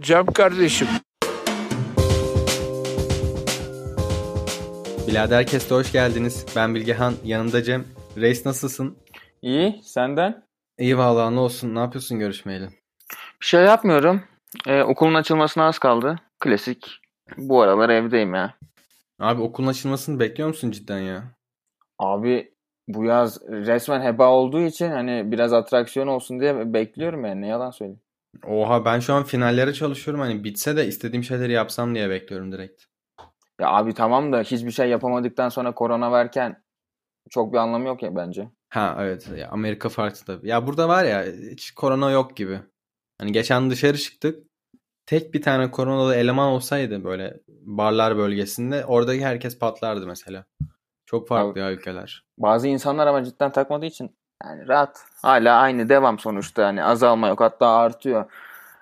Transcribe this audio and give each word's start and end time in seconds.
Cem 0.00 0.26
kardeşim. 0.26 0.88
Bilader 5.08 5.36
herkese 5.36 5.74
hoş 5.74 5.92
geldiniz. 5.92 6.46
Ben 6.56 6.74
Bilgehan, 6.74 7.14
yanımda 7.24 7.62
Cem. 7.62 7.84
Reis 8.16 8.46
nasılsın? 8.46 8.98
İyi, 9.42 9.80
senden? 9.82 10.42
İyi 10.78 10.98
vallahi 10.98 11.34
ne 11.34 11.40
olsun. 11.40 11.74
Ne 11.74 11.78
yapıyorsun 11.78 12.18
görüşmeyeli? 12.18 12.68
Bir 13.40 13.46
şey 13.46 13.64
yapmıyorum. 13.64 14.22
Ee, 14.66 14.82
okulun 14.82 15.14
açılmasına 15.14 15.66
az 15.66 15.78
kaldı. 15.78 16.16
Klasik. 16.40 16.86
Bu 17.36 17.62
aralar 17.62 17.88
evdeyim 17.88 18.34
ya. 18.34 18.54
Abi 19.20 19.42
okulun 19.42 19.66
açılmasını 19.66 20.20
bekliyor 20.20 20.48
musun 20.48 20.70
cidden 20.70 20.98
ya? 20.98 21.24
Abi 21.98 22.52
bu 22.88 23.04
yaz 23.04 23.40
resmen 23.48 24.00
heba 24.02 24.28
olduğu 24.28 24.60
için 24.60 24.90
hani 24.90 25.32
biraz 25.32 25.52
atraksiyon 25.52 26.06
olsun 26.06 26.40
diye 26.40 26.72
bekliyorum 26.74 27.24
yani. 27.24 27.40
Ne 27.40 27.46
yalan 27.46 27.70
söyleyeyim. 27.70 28.00
Oha 28.46 28.84
ben 28.84 29.00
şu 29.00 29.14
an 29.14 29.24
finallere 29.24 29.72
çalışıyorum. 29.72 30.20
Hani 30.20 30.44
bitse 30.44 30.76
de 30.76 30.86
istediğim 30.86 31.24
şeyleri 31.24 31.52
yapsam 31.52 31.94
diye 31.94 32.10
bekliyorum 32.10 32.52
direkt. 32.52 32.84
Ya 33.60 33.68
abi 33.68 33.94
tamam 33.94 34.32
da 34.32 34.40
hiçbir 34.40 34.70
şey 34.70 34.88
yapamadıktan 34.88 35.48
sonra 35.48 35.74
korona 35.74 36.12
verken 36.12 36.62
çok 37.30 37.52
bir 37.52 37.58
anlamı 37.58 37.86
yok 37.86 38.02
ya 38.02 38.16
bence. 38.16 38.48
Ha 38.68 38.96
evet 39.00 39.30
ya 39.36 39.48
Amerika 39.48 39.88
farklı 39.88 40.24
tabii. 40.24 40.48
Ya 40.48 40.66
burada 40.66 40.88
var 40.88 41.04
ya 41.04 41.24
hiç 41.50 41.70
korona 41.70 42.10
yok 42.10 42.36
gibi. 42.36 42.60
Hani 43.18 43.32
geçen 43.32 43.70
dışarı 43.70 43.98
çıktık. 43.98 44.48
Tek 45.06 45.34
bir 45.34 45.42
tane 45.42 45.70
koronalı 45.70 46.14
eleman 46.14 46.48
olsaydı 46.48 47.04
böyle 47.04 47.40
barlar 47.48 48.16
bölgesinde 48.16 48.84
oradaki 48.84 49.24
herkes 49.24 49.58
patlardı 49.58 50.06
mesela. 50.06 50.44
Çok 51.06 51.28
farklı 51.28 51.60
ya 51.60 51.72
ülkeler. 51.72 52.24
Bazı 52.38 52.68
insanlar 52.68 53.06
ama 53.06 53.24
cidden 53.24 53.52
takmadığı 53.52 53.86
için 53.86 54.17
yani 54.44 54.68
rahat. 54.68 55.04
Hala 55.22 55.58
aynı 55.58 55.88
devam 55.88 56.18
sonuçta 56.18 56.62
yani 56.62 56.84
azalma 56.84 57.28
yok 57.28 57.40
hatta 57.40 57.68
artıyor. 57.68 58.24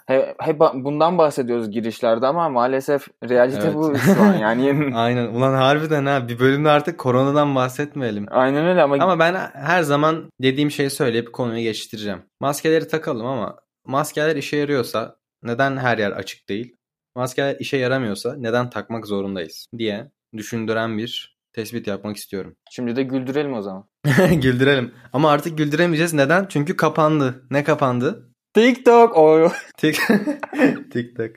Hep, 0.07 0.35
hep 0.41 0.61
bundan 0.61 1.19
bahsediyoruz 1.19 1.71
girişlerde 1.71 2.27
ama 2.27 2.49
maalesef 2.49 3.09
realite 3.29 3.61
Evet. 3.65 3.75
bu 3.75 3.99
şu 3.99 4.23
an 4.23 4.35
yani. 4.35 4.93
Aynen. 4.97 5.27
Ulan 5.27 5.55
harbiden 5.55 6.07
ha 6.07 6.29
bir 6.29 6.39
bölümde 6.39 6.71
artık 6.71 6.99
koronadan 6.99 7.55
bahsetmeyelim. 7.55 8.27
Aynen 8.31 8.67
öyle 8.67 8.83
ama, 8.83 8.97
Ama 9.01 9.19
ben 9.19 9.35
her 9.55 9.83
zaman 9.83 10.31
dediğim 10.43 10.71
şeyi 10.71 10.91
söyleyip 10.91 11.33
konuyu 11.33 11.63
geçiştireceğim. 11.63 12.23
Maskeleri 12.41 12.89
takalım 12.89 13.27
ama 13.27 13.57
maskeler 13.87 14.37
işe 14.37 14.57
yarıyorsa 14.57 15.17
neden 15.43 15.77
her 15.77 15.99
yer 15.99 16.11
açık 16.11 16.49
değil? 16.49 16.77
Maskeler 17.17 17.57
işe 17.59 17.77
yaramıyorsa 17.77 18.35
neden 18.37 18.71
takmak 18.71 19.07
zorundayız 19.07 19.67
diye 19.79 20.11
düşündüren 20.37 20.99
bir 20.99 21.36
tespit 21.57 21.87
yapmak 21.87 22.17
istiyorum. 22.17 22.57
şimdi 22.71 22.97
de 22.97 23.03
güldürelim 23.03 23.55
o 23.55 23.63
zaman. 23.63 23.85
Güldürelim. 24.43 24.95
Ama 25.13 25.31
artık 25.31 25.59
güldüremeyeceğiz. 25.59 26.13
Neden? 26.15 26.47
Çünkü 26.49 26.77
kapandı. 26.77 27.47
Ne 27.51 27.65
kapandı? 27.65 28.33
TikTok 28.55 29.17
o 29.17 29.49
Tik 29.77 29.99
TikTok. 30.93 31.31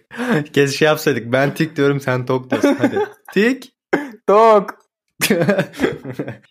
Kes 0.53 0.75
şey 0.75 0.85
yapsaydık. 0.85 1.31
Ben 1.31 1.53
tik 1.53 1.75
diyorum 1.75 1.99
sen 1.99 2.25
tok 2.25 2.51
diyorsun. 2.51 2.75
Hadi. 2.79 2.99
Tik. 3.33 3.73
Tok. 4.27 4.69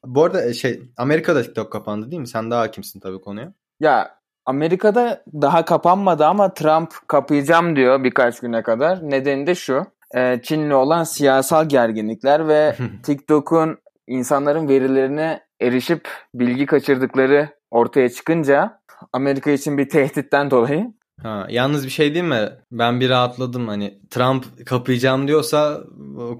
Bu 0.04 0.24
arada 0.24 0.52
şey 0.52 0.82
Amerika'da 0.96 1.42
TikTok 1.42 1.72
kapandı 1.72 2.10
değil 2.10 2.20
mi? 2.20 2.28
Sen 2.28 2.50
daha 2.50 2.60
hakimsin 2.60 3.00
tabii 3.00 3.20
konuya. 3.20 3.52
Ya 3.80 4.18
Amerika'da 4.46 5.24
daha 5.32 5.64
kapanmadı 5.64 6.24
ama 6.26 6.54
Trump 6.54 6.94
kapayacağım 7.08 7.76
diyor 7.76 8.04
birkaç 8.04 8.40
güne 8.40 8.62
kadar. 8.62 9.10
Nedeni 9.10 9.46
de 9.46 9.54
şu. 9.54 9.86
E, 10.16 10.40
Çin'le 10.42 10.70
olan 10.70 11.04
siyasal 11.04 11.68
gerginlikler 11.68 12.48
ve 12.48 12.76
TikTok'un 13.02 13.78
insanların 14.06 14.68
verilerine 14.68 15.40
erişip 15.60 16.08
bilgi 16.34 16.66
kaçırdıkları 16.66 17.48
ortaya 17.70 18.08
çıkınca 18.08 18.80
Amerika 19.12 19.50
için 19.50 19.78
bir 19.78 19.88
tehditten 19.88 20.50
dolayı 20.50 20.92
Ha, 21.22 21.46
yalnız 21.50 21.84
bir 21.84 21.90
şey 21.90 22.14
diyeyim 22.14 22.34
mi? 22.34 22.48
Ben 22.72 23.00
bir 23.00 23.10
rahatladım. 23.10 23.68
Hani 23.68 23.98
Trump 24.10 24.66
kapayacağım 24.66 25.28
diyorsa 25.28 25.80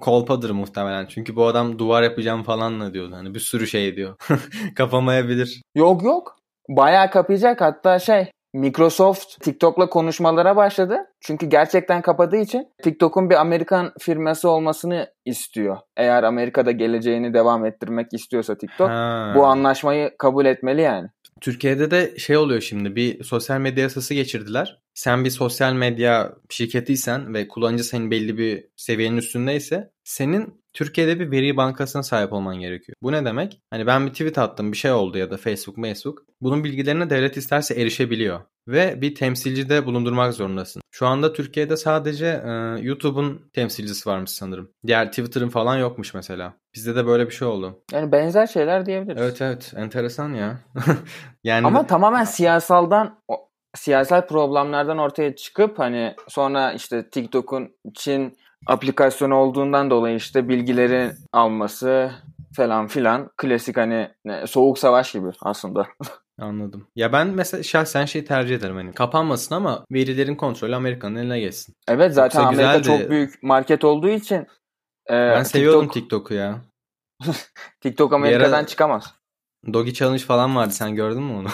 kolpadır 0.01 0.51
muhtemelen. 0.51 1.07
Çünkü 1.07 1.37
bu 1.37 1.47
adam 1.47 1.79
duvar 1.79 2.03
yapacağım 2.03 2.43
falan 2.43 2.81
da 2.81 2.95
diyordu. 2.95 3.15
Hani 3.15 3.35
bir 3.35 3.41
sürü 3.41 3.67
şey 3.67 3.97
diyor. 3.97 4.17
Kapamayabilir. 4.77 5.63
Yok 5.75 6.03
yok. 6.03 6.37
Bayağı 6.69 7.11
kapayacak. 7.11 7.61
Hatta 7.61 7.99
şey 7.99 8.31
Microsoft 8.59 9.41
TikTok'la 9.41 9.89
konuşmalara 9.89 10.57
başladı. 10.57 10.97
Çünkü 11.21 11.47
gerçekten 11.47 12.03
kapadığı 12.03 12.37
için 12.37 12.69
TikTok'un 12.83 13.31
bir 13.31 13.35
Amerikan 13.35 13.93
firması 14.01 14.49
olmasını 14.49 15.07
istiyor. 15.25 15.77
Eğer 15.97 16.23
Amerika'da 16.23 16.71
geleceğini 16.71 17.35
devam 17.35 17.67
ettirmek 17.67 18.13
istiyorsa 18.13 18.59
TikTok 18.59 18.89
Ha. 18.89 19.33
bu 19.37 19.47
anlaşmayı 19.47 20.11
kabul 20.19 20.47
etmeli 20.47 20.81
yani. 20.81 21.09
Türkiye'de 21.41 21.91
de 21.91 22.19
şey 22.19 22.37
oluyor 22.37 22.61
şimdi 22.61 22.97
bir 22.97 23.25
sosyal 23.25 23.61
medya 23.61 23.83
yasası 23.83 24.15
geçirdiler. 24.15 24.79
Sen 24.95 25.25
bir 25.25 25.31
sosyal 25.31 25.73
medya 25.73 26.33
şirketiysen 26.51 27.35
ve 27.35 27.49
kullanıcı 27.49 27.85
senin 27.85 28.11
belli 28.11 28.39
bir 28.39 28.65
seviyenin 28.77 29.17
üstündeyse 29.17 29.91
senin 30.05 30.61
Türkiye'de 30.79 31.21
bir 31.21 31.31
veri 31.31 31.57
bankasına 31.57 32.03
sahip 32.03 32.33
olman 32.33 32.61
gerekiyor. 32.61 32.97
Bu 33.03 33.13
ne 33.13 33.25
demek? 33.25 33.61
Hani 33.71 33.87
ben 33.87 34.07
bir 34.07 34.11
tweet 34.11 34.39
attım 34.39 34.73
bir 34.73 34.77
şey 34.77 34.93
oldu 34.93 35.19
ya 35.19 35.31
da 35.31 35.37
Facebook, 35.37 35.85
Facebook. 35.85 36.25
Bunun 36.41 36.65
bilgilerine 36.65 37.11
devlet 37.11 37.37
isterse 37.37 37.75
erişebiliyor. 37.75 38.41
Ve 38.69 39.01
bir 39.01 39.15
temsilcide 39.15 39.87
bulundurmak 39.87 40.35
zorundasın. 40.35 40.83
Şu 40.91 41.07
anda 41.07 41.33
Türkiye'de 41.33 41.77
sadece 41.77 42.27
e, 42.27 42.51
YouTube'un 42.81 43.51
temsilcisi 43.53 44.09
varmış 44.09 44.31
sanırım. 44.31 44.71
Diğer 44.87 45.09
Twitter'ın 45.09 45.49
falan 45.49 45.77
yokmuş 45.77 46.15
mesela. 46.15 46.55
Bizde 46.75 46.97
de 46.97 47.07
böyle 47.07 47.27
bir 47.27 47.35
şey 47.35 47.49
oldu. 47.49 47.83
Yani 47.93 48.13
benzer 48.13 48.47
şeyler 48.47 48.87
diyebiliriz. 48.87 49.23
Evet 49.23 49.43
evet 49.43 49.73
enteresan 49.77 50.35
ya. 50.35 50.59
yani 51.45 51.67
Ama 51.67 51.87
tamamen 51.87 52.25
siyasaldan 52.25 53.19
siyasal 53.77 54.27
problemlerden 54.27 54.99
ortaya 54.99 55.37
çıkıp 55.37 55.79
hani 55.79 56.15
sonra 56.29 56.73
işte 56.73 57.11
TikTok'un 57.11 57.77
Çin 57.95 58.39
aplikasyonu 58.67 59.35
olduğundan 59.35 59.91
dolayı 59.91 60.17
işte 60.17 60.49
bilgileri 60.49 61.13
alması 61.33 62.11
falan 62.57 62.87
filan 62.87 63.31
klasik 63.37 63.77
hani 63.77 64.11
ne, 64.25 64.47
soğuk 64.47 64.79
savaş 64.79 65.13
gibi 65.13 65.29
aslında. 65.43 65.87
Anladım. 66.41 66.87
Ya 66.97 67.13
ben 67.13 67.27
mesela 67.29 67.63
şahsen 67.63 68.05
şey 68.05 68.25
tercih 68.25 68.57
ederim 68.57 68.77
hani 68.77 68.93
kapanmasın 68.93 69.55
ama 69.55 69.85
verilerin 69.93 70.35
kontrolü 70.35 70.75
Amerika'nın 70.77 71.17
eline 71.17 71.41
geçsin. 71.41 71.75
Evet 71.89 72.15
zaten 72.15 72.41
Yoksa 72.41 72.55
Amerika 72.55 72.79
güzeldi. 72.79 73.01
çok 73.03 73.11
büyük 73.11 73.43
market 73.43 73.85
olduğu 73.85 74.09
için 74.09 74.47
e, 75.07 75.15
Ben 75.15 75.43
seviyordum 75.43 75.81
TikTok, 75.81 75.95
TikTok'u 75.95 76.35
ya. 76.35 76.59
TikTok 77.81 78.13
Amerika'dan 78.13 78.59
ara- 78.59 78.67
çıkamaz. 78.67 79.15
Doggy 79.73 79.93
Challenge 79.93 80.23
falan 80.23 80.57
vardı 80.57 80.73
sen 80.73 80.95
gördün 80.95 81.23
mü 81.23 81.33
onu? 81.33 81.49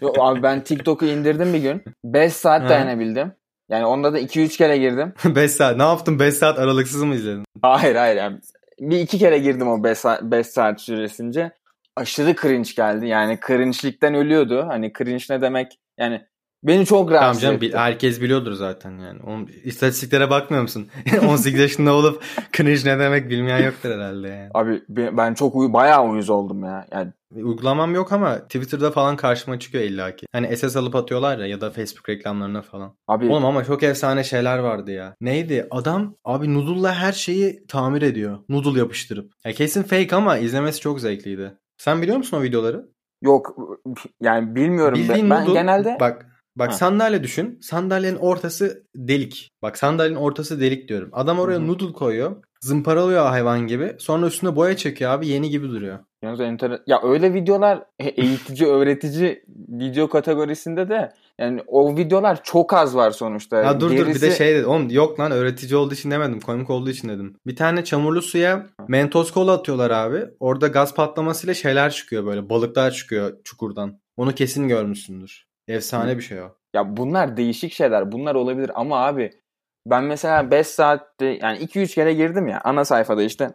Yo, 0.00 0.12
abi 0.18 0.42
ben 0.42 0.64
TikTok'u 0.64 1.04
indirdim 1.06 1.52
bir 1.54 1.58
gün. 1.58 1.82
5 2.04 2.32
saat 2.32 2.68
dayanabildim. 2.68 3.32
Yani 3.70 3.86
onda 3.86 4.12
da 4.12 4.20
2-3 4.20 4.56
kere 4.56 4.78
girdim. 4.78 5.12
5 5.34 5.50
saat. 5.50 5.76
Ne 5.76 5.82
yaptın? 5.82 6.18
5 6.18 6.34
saat 6.34 6.58
aralıksız 6.58 7.02
mı 7.02 7.14
izledin? 7.14 7.44
Hayır 7.62 7.96
hayır 7.96 8.16
yani 8.16 8.38
bir 8.80 8.98
iki 8.98 9.18
kere 9.18 9.38
girdim 9.38 9.68
o 9.68 9.84
5 9.84 9.98
saat, 9.98 10.46
saat 10.46 10.80
süresince. 10.80 11.50
Aşırı 11.96 12.34
cringe 12.42 12.70
geldi. 12.76 13.06
Yani 13.06 13.38
cringe'likten 13.46 14.14
ölüyordu. 14.14 14.66
Hani 14.68 14.92
cringe 14.98 15.24
ne 15.30 15.40
demek? 15.40 15.78
Yani 15.98 16.22
beni 16.62 16.86
çok 16.86 17.08
Tamam 17.08 17.22
rahatsız 17.22 17.42
canım 17.42 17.56
etti. 17.56 17.76
herkes 17.76 18.20
biliyordur 18.20 18.52
zaten 18.52 18.98
yani. 18.98 19.20
Onun, 19.26 19.48
istatistiklere 19.64 20.30
bakmıyor 20.30 20.62
musun? 20.62 20.88
18 21.28 21.60
yaşında 21.60 21.92
olup 21.94 22.22
cringe 22.52 22.80
ne 22.84 22.98
demek 22.98 23.30
bilmeyen 23.30 23.64
yoktur 23.64 23.90
herhalde 23.90 24.28
yani. 24.28 24.50
Abi 24.54 24.82
be- 24.88 25.16
ben 25.16 25.34
çok 25.34 25.54
uy 25.56 25.72
bayağı 25.72 26.04
uyuz 26.04 26.30
oldum 26.30 26.64
ya. 26.64 26.86
Yani 26.92 27.12
Uygulamam 27.34 27.94
yok 27.94 28.12
ama 28.12 28.38
Twitter'da 28.38 28.90
falan 28.90 29.16
karşıma 29.16 29.58
çıkıyor 29.58 29.84
illaki. 29.84 30.26
Hani 30.32 30.56
SS 30.56 30.76
alıp 30.76 30.96
atıyorlar 30.96 31.38
ya 31.38 31.46
ya 31.46 31.60
da 31.60 31.70
Facebook 31.70 32.08
reklamlarına 32.08 32.62
falan. 32.62 32.96
abi 33.08 33.28
Oğlum 33.28 33.44
ama 33.44 33.64
çok 33.64 33.82
efsane 33.82 34.24
şeyler 34.24 34.58
vardı 34.58 34.90
ya. 34.90 35.14
Neydi? 35.20 35.66
Adam 35.70 36.14
abi 36.24 36.54
noodle'la 36.54 36.94
her 36.94 37.12
şeyi 37.12 37.66
tamir 37.66 38.02
ediyor. 38.02 38.38
Noodle 38.48 38.78
yapıştırıp. 38.78 39.32
Ya 39.44 39.52
kesin 39.52 39.82
fake 39.82 40.16
ama 40.16 40.38
izlemesi 40.38 40.80
çok 40.80 41.00
zevkliydi. 41.00 41.58
Sen 41.78 42.02
biliyor 42.02 42.16
musun 42.16 42.36
o 42.36 42.42
videoları? 42.42 42.90
yok 43.22 43.56
yani 44.20 44.54
bilmiyorum. 44.54 44.98
Bildiğin 44.98 45.30
ben, 45.30 45.38
ben 45.38 45.44
noodle. 45.44 45.60
genelde 45.60 45.96
Bak 46.00 46.26
bak 46.56 46.68
Ha. 46.68 46.72
sandalye 46.72 47.22
düşün. 47.22 47.58
Sandalyenin 47.62 48.16
ortası 48.18 48.82
delik. 48.96 49.50
Bak 49.62 49.78
sandalyenin 49.78 50.16
ortası 50.18 50.60
delik 50.60 50.88
diyorum. 50.88 51.08
Adam 51.12 51.38
oraya 51.38 51.58
Hı 51.58 51.62
hı. 51.62 51.66
noodle 51.68 51.92
koyuyor. 51.92 52.36
Zımparalıyor 52.60 53.26
hayvan 53.26 53.66
gibi. 53.66 53.94
Sonra 53.98 54.26
üstüne 54.26 54.56
boya 54.56 54.76
çekiyor 54.76 55.10
abi. 55.10 55.28
Yeni 55.28 55.50
gibi 55.50 55.68
duruyor. 55.68 55.98
Yalnız 56.24 56.40
enter- 56.40 56.80
ya 56.86 57.00
öyle 57.02 57.34
videolar 57.34 57.82
eğitici 57.98 58.66
öğretici 58.70 59.42
video 59.68 60.08
kategorisinde 60.08 60.88
de 60.88 61.12
yani 61.38 61.60
o 61.66 61.96
videolar 61.96 62.42
çok 62.42 62.72
az 62.74 62.96
var 62.96 63.10
sonuçta. 63.10 63.56
Ya 63.56 63.80
dur 63.80 63.90
dur 63.90 63.96
bir 63.96 63.98
de 64.06 64.10
Gerisi- 64.12 64.36
şey 64.36 64.54
dedi. 64.54 64.66
Oğlum 64.66 64.90
yok 64.90 65.20
lan 65.20 65.32
öğretici 65.32 65.76
olduğu 65.76 65.94
için 65.94 66.10
demedim. 66.10 66.40
Komik 66.40 66.70
olduğu 66.70 66.90
için 66.90 67.08
dedim. 67.08 67.36
Bir 67.46 67.56
tane 67.56 67.84
çamurlu 67.84 68.22
suya 68.22 68.66
mentos 68.88 69.30
kola 69.32 69.52
atıyorlar 69.52 69.90
abi. 69.90 70.24
Orada 70.40 70.66
gaz 70.68 70.94
patlamasıyla 70.94 71.54
şeyler 71.54 71.90
çıkıyor 71.90 72.26
böyle. 72.26 72.48
Balıklar 72.50 72.90
çıkıyor 72.90 73.32
çukurdan. 73.44 74.00
Onu 74.16 74.34
kesin 74.34 74.68
görmüşsündür. 74.68 75.49
Efsane 75.70 76.12
Hı. 76.12 76.16
bir 76.16 76.22
şey 76.22 76.40
o. 76.42 76.48
Ya 76.74 76.96
bunlar 76.96 77.36
değişik 77.36 77.72
şeyler. 77.72 78.12
Bunlar 78.12 78.34
olabilir 78.34 78.70
ama 78.74 79.06
abi 79.06 79.30
ben 79.86 80.04
mesela 80.04 80.50
5 80.50 80.66
saatte 80.66 81.26
yani 81.26 81.58
2-3 81.58 81.94
kere 81.94 82.14
girdim 82.14 82.48
ya 82.48 82.60
ana 82.64 82.84
sayfada 82.84 83.22
işte 83.22 83.50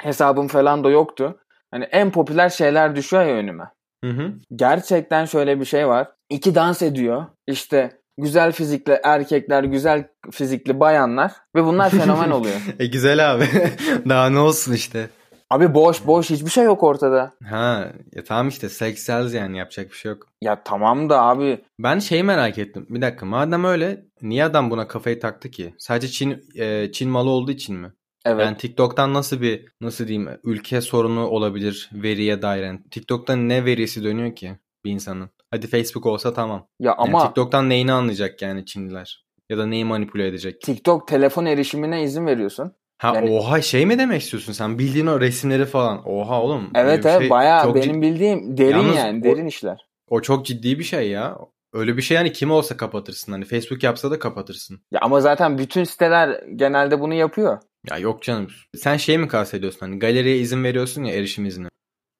hesabım 0.00 0.48
falan 0.48 0.84
da 0.84 0.90
yoktu. 0.90 1.38
Hani 1.70 1.84
en 1.84 2.10
popüler 2.10 2.48
şeyler 2.48 2.96
düşüyor 2.96 3.24
ya 3.24 3.34
önüme. 3.34 3.64
Hı 4.04 4.10
hı. 4.10 4.32
Gerçekten 4.56 5.24
şöyle 5.24 5.60
bir 5.60 5.64
şey 5.64 5.88
var. 5.88 6.08
İki 6.30 6.54
dans 6.54 6.82
ediyor. 6.82 7.24
İşte 7.46 8.00
güzel 8.18 8.52
fizikli 8.52 9.00
erkekler, 9.04 9.64
güzel 9.64 10.08
fizikli 10.30 10.80
bayanlar 10.80 11.32
ve 11.56 11.64
bunlar 11.64 11.90
fenomen 11.90 12.30
oluyor. 12.38 12.54
e 12.78 12.86
güzel 12.86 13.32
abi. 13.32 13.44
Daha 14.08 14.30
ne 14.30 14.38
olsun 14.38 14.72
işte. 14.72 15.08
Abi 15.52 15.74
boş 15.74 16.06
boş 16.06 16.30
hiçbir 16.30 16.50
şey 16.50 16.64
yok 16.64 16.82
ortada. 16.82 17.32
Ha 17.50 17.92
ya 18.12 18.24
tamam 18.24 18.48
işte 18.48 18.68
sex 18.68 18.98
sells 18.98 19.34
yani 19.34 19.58
yapacak 19.58 19.90
bir 19.90 19.96
şey 19.96 20.12
yok. 20.12 20.26
Ya 20.40 20.62
tamam 20.64 21.10
da 21.10 21.22
abi. 21.22 21.64
Ben 21.78 21.98
şeyi 21.98 22.22
merak 22.22 22.58
ettim. 22.58 22.86
Bir 22.90 23.02
dakika 23.02 23.26
madem 23.26 23.64
öyle 23.64 24.02
niye 24.22 24.44
adam 24.44 24.70
buna 24.70 24.88
kafayı 24.88 25.20
taktı 25.20 25.50
ki? 25.50 25.74
Sadece 25.78 26.08
Çin 26.08 26.44
e, 26.58 26.92
Çin 26.92 27.10
malı 27.10 27.30
olduğu 27.30 27.50
için 27.50 27.76
mi? 27.76 27.92
Evet. 28.24 28.44
Yani 28.44 28.56
TikTok'tan 28.56 29.14
nasıl 29.14 29.40
bir 29.40 29.68
nasıl 29.80 30.08
diyeyim 30.08 30.28
ülke 30.44 30.80
sorunu 30.80 31.26
olabilir 31.26 31.90
veriye 31.92 32.42
dair? 32.42 32.62
Yani 32.62 32.80
TikTok'tan 32.90 33.48
ne 33.48 33.64
verisi 33.64 34.04
dönüyor 34.04 34.34
ki 34.34 34.58
bir 34.84 34.90
insanın? 34.90 35.30
Hadi 35.50 35.66
Facebook 35.66 36.06
olsa 36.06 36.34
tamam. 36.34 36.66
Ya 36.80 36.94
ama 36.94 37.18
Yani 37.18 37.26
TikTok'tan 37.26 37.68
neyini 37.68 37.92
anlayacak 37.92 38.42
yani 38.42 38.66
Çinliler? 38.66 39.24
Ya 39.50 39.58
da 39.58 39.66
neyi 39.66 39.84
manipüle 39.84 40.26
edecek? 40.26 40.60
TikTok 40.60 41.08
telefon 41.08 41.44
erişimine 41.44 42.02
izin 42.02 42.26
veriyorsun. 42.26 42.72
Ha 43.02 43.12
Yani- 43.14 43.30
oha 43.30 43.62
şey 43.62 43.86
mi 43.86 43.98
demek 43.98 44.22
istiyorsun 44.22 44.52
sen? 44.52 44.78
Bildiğin 44.78 45.06
o 45.06 45.20
resimleri 45.20 45.66
falan. 45.66 46.08
Oha 46.08 46.42
oğlum. 46.42 46.70
Evet 46.74 47.06
evet 47.06 47.20
şey 47.20 47.30
bayağı 47.30 47.74
benim 47.74 47.96
cid- 47.96 48.02
bildiğim 48.02 48.56
derin 48.56 48.70
Yalnız 48.76 48.96
yani 48.96 49.20
o- 49.20 49.24
derin 49.24 49.46
işler. 49.46 49.86
O 50.08 50.20
çok 50.20 50.46
ciddi 50.46 50.78
bir 50.78 50.84
şey 50.84 51.08
ya. 51.10 51.38
Öyle 51.72 51.96
bir 51.96 52.02
şey 52.02 52.14
yani 52.14 52.32
kim 52.32 52.50
olsa 52.50 52.76
kapatırsın. 52.76 53.32
Hani 53.32 53.44
Facebook 53.44 53.82
yapsa 53.82 54.10
da 54.10 54.18
kapatırsın. 54.18 54.80
Ya 54.92 55.00
ama 55.02 55.20
zaten 55.20 55.58
bütün 55.58 55.84
siteler 55.84 56.42
genelde 56.56 57.00
bunu 57.00 57.14
yapıyor. 57.14 57.58
Ya 57.90 57.98
yok 57.98 58.22
canım. 58.22 58.48
Sen 58.76 58.96
şey 58.96 59.18
mi 59.18 59.28
kastediyorsun 59.28 59.80
hani 59.80 59.98
galeriye 59.98 60.36
izin 60.36 60.64
veriyorsun 60.64 61.04
ya 61.04 61.14
erişim 61.14 61.46
izni. 61.46 61.68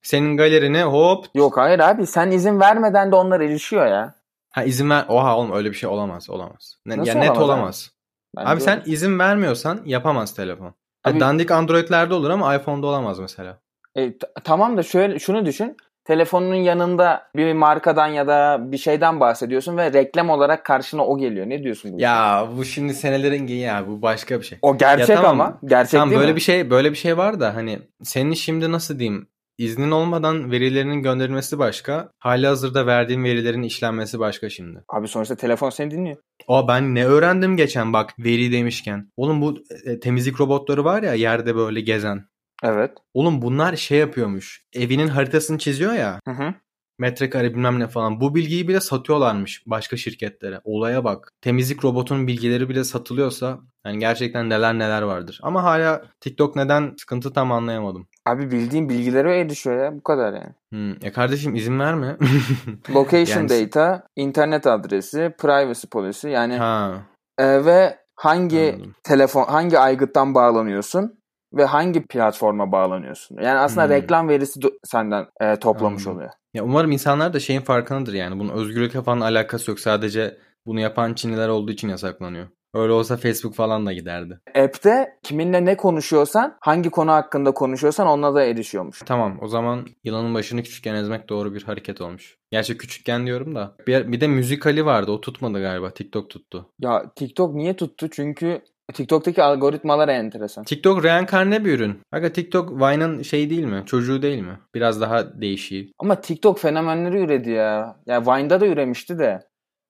Senin 0.03 0.37
galerine 0.37 0.85
hop 0.85 1.27
Yok 1.35 1.57
hayır 1.57 1.79
abi 1.79 2.07
sen 2.07 2.31
izin 2.31 2.61
vermeden 2.61 3.13
de 3.13 3.17
onlar 3.17 3.41
erişiyor 3.41 3.87
ya. 3.87 4.15
ha 4.51 4.65
izin 4.65 4.91
ver. 4.91 5.05
Oha 5.09 5.39
oğlum 5.39 5.53
öyle 5.53 5.71
bir 5.71 5.77
şey 5.77 5.89
olamaz. 5.89 6.31
Olamaz. 6.31 6.77
Nasıl 6.87 7.07
ya 7.07 7.15
net 7.15 7.31
olamaz 7.31 7.45
olamaz. 7.49 7.92
Bence 8.37 8.49
Abi 8.51 8.61
sen 8.61 8.77
olur. 8.77 8.87
izin 8.87 9.19
vermiyorsan 9.19 9.81
yapamaz 9.85 10.35
telefon. 10.35 10.75
Abi- 11.05 11.21
dandik 11.21 11.51
Android'lerde 11.51 12.15
olur 12.15 12.31
ama 12.31 12.55
iPhone'da 12.57 12.87
olamaz 12.87 13.19
mesela. 13.19 13.59
E, 13.95 14.19
t- 14.19 14.27
tamam 14.45 14.77
da 14.77 14.83
şöyle 14.83 15.19
şunu 15.19 15.47
düşün. 15.47 15.77
Telefonunun 16.05 16.55
yanında 16.55 17.23
bir 17.37 17.53
markadan 17.53 18.07
ya 18.07 18.27
da 18.27 18.59
bir 18.73 18.79
şeyden 18.79 19.21
bahsediyorsun 19.21 19.77
ve 19.77 19.93
reklam 19.93 20.31
olarak 20.31 20.65
karşına 20.65 21.07
o 21.07 21.19
geliyor. 21.19 21.49
Ne 21.49 21.63
diyorsun 21.63 21.93
bu? 21.93 22.01
Ya 22.01 22.49
bu 22.57 22.65
şimdi 22.65 22.95
senelerin 22.95 23.47
geyiği 23.47 23.63
ya 23.63 23.85
bu 23.89 24.03
başka 24.03 24.41
bir 24.41 24.45
şey. 24.45 24.59
o 24.63 24.79
gerçek 24.79 25.09
Ya 25.09 25.17
tamam. 25.17 25.41
ama. 25.41 25.59
Gerçek 25.65 25.93
Tamam 25.93 26.11
değil 26.11 26.21
böyle 26.21 26.33
mi? 26.33 26.37
bir 26.37 26.41
şey 26.41 26.71
böyle 26.71 26.91
bir 26.91 26.97
şey 26.97 27.17
var 27.17 27.41
da 27.41 27.55
hani 27.55 27.79
senin 28.03 28.35
şimdi 28.35 28.73
nasıl 28.73 28.99
diyeyim 28.99 29.27
iznin 29.59 29.91
olmadan 29.91 30.51
verilerinin 30.51 31.03
gönderilmesi 31.03 31.59
başka. 31.59 32.11
Hali 32.19 32.47
hazırda 32.47 32.87
verdiğin 32.87 33.25
verilerin 33.25 33.63
işlenmesi 33.63 34.19
başka 34.19 34.51
şimdi. 34.51 34.85
Abi 34.89 35.09
sonuçta 35.09 35.37
telefon 35.37 35.71
seni 35.71 35.91
dinliyor. 35.91 36.17
Aa 36.49 36.69
ben 36.69 36.95
ne 36.95 37.07
öğrendim 37.07 37.57
geçen 37.57 37.93
bak 37.93 38.15
veri 38.19 38.53
demişken. 38.53 39.11
Oğlum 39.17 39.43
bu 39.43 39.59
e, 39.85 40.01
temizlik 40.01 40.41
robotları 40.41 40.85
var 40.85 41.03
ya 41.03 41.15
yerde 41.15 41.57
böyle 41.57 41.81
gezen. 41.81 42.25
Evet. 42.63 42.91
Oğlum 43.15 43.43
bunlar 43.43 43.77
şey 43.77 43.99
yapıyormuş. 43.99 44.63
Evinin 44.73 45.09
haritasını 45.09 45.59
çiziyor 45.59 45.93
ya. 45.93 46.21
Hı 46.25 46.31
hı. 46.31 46.55
Metrekare 46.99 47.51
bilmem 47.55 47.79
ne 47.79 47.89
falan. 47.89 48.21
Bu 48.21 48.35
bilgiyi 48.35 48.69
bile 48.69 48.81
satıyorlarmış 48.81 49.63
başka 49.67 49.97
şirketlere. 49.97 50.61
Olaya 50.65 51.05
bak. 51.05 51.33
Temizlik 51.41 51.85
robotunun 51.85 52.27
bilgileri 52.27 52.69
bile 52.69 52.85
satılıyorsa 52.85 53.61
yani 53.87 53.99
gerçekten 53.99 54.51
neler 54.51 54.75
neler 54.75 55.03
vardır. 55.03 55.41
Ama 55.43 55.63
hala 55.63 56.03
TikTok 56.21 56.57
neden 56.57 56.95
sıkıntı 56.99 57.33
tam 57.33 57.53
anlayamadım. 57.53 58.09
Abi 58.27 58.51
bildiğin 58.51 58.89
bilgilere 58.89 59.39
erişiyor 59.41 59.85
ya. 59.85 59.95
Bu 59.97 60.03
kadar 60.03 60.33
yani. 60.33 60.55
Hmm. 60.73 61.07
E 61.07 61.13
kardeşim 61.13 61.55
izin 61.55 61.79
verme. 61.81 62.17
Location 62.95 63.39
Yani- 63.49 63.49
data, 63.67 64.03
internet 64.17 64.67
adresi, 64.67 65.35
privacy 65.39 65.87
policy 65.87 66.29
yani 66.29 66.57
ha. 66.57 66.93
e, 67.39 67.65
ve 67.65 67.99
hangi 68.17 68.73
Anladım. 68.75 68.95
telefon 69.03 69.45
hangi 69.45 69.79
aygıttan 69.79 70.35
bağlanıyorsun 70.35 71.19
ve 71.55 71.65
hangi 71.65 72.07
platforma 72.07 72.73
bağlanıyorsun. 72.73 73.37
Yani 73.43 73.59
aslında 73.59 73.85
Hmm. 73.85 73.91
reklam 73.93 74.29
verisi 74.29 74.61
senden 74.85 75.27
e, 75.41 75.57
toplamış 75.57 76.03
Anladım. 76.07 76.17
oluyor. 76.17 76.31
Ya 76.55 76.65
umarım 76.65 76.91
insanlar 76.93 77.33
da 77.33 77.41
şeyin 77.41 77.61
farkındadır 77.61 78.13
yani. 78.13 78.39
Bunun 78.39 78.53
özgürlükle 78.53 79.03
falan 79.03 79.21
alakası 79.21 79.71
yok. 79.71 79.81
Sadece 79.81 80.39
bunu 80.67 80.81
yapan 80.81 81.15
Çinliler 81.15 81.49
olduğu 81.49 81.71
için 81.73 81.89
yasaklanıyor. 81.89 82.47
Öyle 82.75 82.93
olsa 82.93 83.17
Facebook 83.17 83.55
falan 83.55 83.87
da 83.87 83.93
giderdi. 83.93 84.41
App'te 84.55 85.19
kiminle 85.23 85.65
ne 85.65 85.77
konuşuyorsan, 85.77 86.57
hangi 86.61 86.91
konu 86.91 87.13
hakkında 87.13 87.55
konuşuyorsan 87.55 88.07
onunla 88.07 88.35
da 88.35 88.45
erişiyormuş. 88.45 89.01
Tamam 89.07 89.39
o 89.43 89.49
zaman 89.49 89.87
yılanın 90.05 90.35
başını 90.35 90.63
küçükken 90.63 90.95
ezmek 90.95 91.29
doğru 91.29 91.55
bir 91.55 91.63
hareket 91.63 92.01
olmuş. 92.01 92.39
Gerçi 92.51 92.79
küçükken 92.79 93.27
diyorum 93.27 93.55
da. 93.55 93.75
Bir, 93.87 94.13
bir 94.13 94.21
de 94.21 94.27
müzikali 94.27 94.87
vardı 94.87 95.11
o 95.11 95.21
tutmadı 95.21 95.61
galiba. 95.63 95.91
TikTok 95.91 96.31
tuttu. 96.31 96.71
Ya 96.81 97.13
TikTok 97.17 97.55
niye 97.55 97.77
tuttu? 97.77 98.09
Çünkü 98.11 98.63
TikTok'taki 98.93 99.43
algoritmalar 99.43 100.09
enteresan. 100.09 100.65
TikTok 100.65 101.05
reenkarne 101.05 101.65
bir 101.65 101.73
ürün. 101.79 102.01
Aga 102.13 102.33
TikTok 102.33 102.73
Vine'ın 102.73 103.23
şey 103.23 103.51
değil 103.51 103.65
mi? 103.65 103.83
Çocuğu 103.87 104.23
değil 104.23 104.43
mi? 104.43 104.59
Biraz 104.75 105.01
daha 105.01 105.41
değişiği. 105.41 105.93
Ama 105.99 106.21
TikTok 106.21 106.59
fenomenleri 106.59 107.19
üredi 107.19 107.51
ya. 107.51 107.97
Ya 108.07 108.27
Vine'da 108.27 108.61
da 108.61 108.67
üremişti 108.67 109.19
de. 109.19 109.41